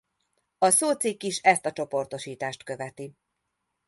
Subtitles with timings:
[0.57, 3.15] A szócikk is ezt a csoportosítást követi.